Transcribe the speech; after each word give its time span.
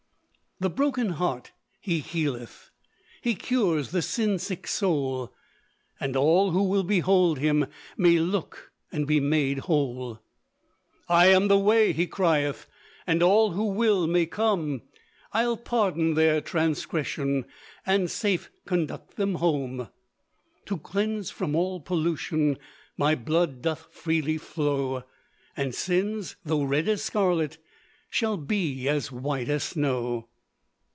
The 0.59 0.69
broken 0.69 1.09
heart 1.13 1.53
he 1.79 2.01
healeth, 2.01 2.69
He 3.23 3.33
cures 3.33 3.89
the 3.89 4.03
sin 4.03 4.37
sick 4.37 4.67
soul; 4.67 5.33
And 5.99 6.15
all 6.15 6.51
who 6.51 6.61
will 6.61 6.83
behold 6.83 7.39
him, 7.39 7.65
May 7.97 8.19
look 8.19 8.71
and 8.91 9.07
be 9.07 9.19
made 9.19 9.61
whole. 9.61 10.19
"I 11.09 11.29
am 11.29 11.47
the 11.47 11.57
way!" 11.57 11.93
he 11.93 12.05
crieth; 12.05 12.67
"And 13.07 13.23
all 13.23 13.53
who 13.53 13.69
will 13.69 14.05
may 14.05 14.27
come, 14.27 14.83
I'll 15.33 15.57
pardon 15.57 16.13
their 16.13 16.41
transgression, 16.41 17.45
And 17.83 18.11
safe 18.11 18.51
conduct 18.67 19.15
them 19.15 19.35
home. 19.41 19.87
"To 20.67 20.77
cleanse 20.77 21.31
from 21.31 21.55
all 21.55 21.79
pollution, 21.79 22.59
My 22.97 23.15
blood 23.15 23.63
doth 23.63 23.87
freely 23.91 24.37
flow; 24.37 25.05
And 25.57 25.73
sins, 25.73 26.35
though 26.45 26.61
red 26.61 26.87
as 26.87 27.01
scarlet, 27.01 27.57
Shall 28.11 28.37
be 28.37 28.87
as 28.87 29.11
white 29.11 29.49
as 29.49 29.63
snow. 29.63 30.27